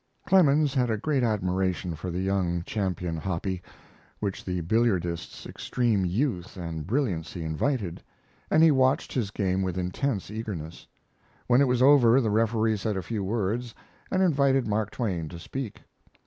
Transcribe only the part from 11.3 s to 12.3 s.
When it was over